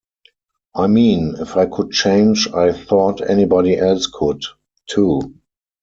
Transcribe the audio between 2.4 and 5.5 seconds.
I thought anybody else could, too.